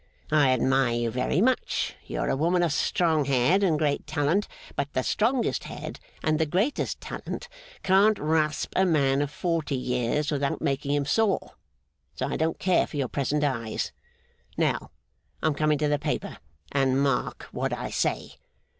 I 0.31 0.49
admire 0.49 0.95
you 0.95 1.11
very 1.11 1.41
much; 1.41 1.93
you 2.07 2.19
are 2.21 2.29
a 2.31 2.35
woman 2.35 2.63
of 2.63 2.73
strong 2.73 3.25
head 3.25 3.61
and 3.61 3.77
great 3.77 4.07
talent; 4.07 4.47
but 4.75 4.91
the 4.93 5.03
strongest 5.03 5.65
head, 5.65 5.99
and 6.23 6.39
the 6.39 6.47
greatest 6.47 6.99
talent, 6.99 7.47
can't 7.83 8.17
rasp 8.17 8.73
a 8.75 8.83
man 8.83 9.19
for 9.19 9.27
forty 9.27 9.75
years 9.75 10.31
without 10.31 10.59
making 10.59 10.93
him 10.95 11.05
sore. 11.05 11.51
So 12.15 12.27
I 12.27 12.35
don't 12.35 12.57
care 12.57 12.87
for 12.87 12.97
your 12.97 13.09
present 13.09 13.43
eyes. 13.43 13.91
Now, 14.57 14.89
I 15.43 15.45
am 15.45 15.53
coming 15.53 15.77
to 15.77 15.87
the 15.87 15.99
paper, 15.99 16.39
and 16.71 16.99
mark 17.03 17.43
what 17.51 17.71
I 17.71 17.91
say. 17.91 18.37